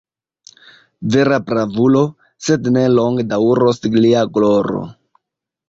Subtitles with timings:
[1.15, 2.01] Vera bravulo,
[2.47, 4.85] sed ne longe daŭros lia gloro!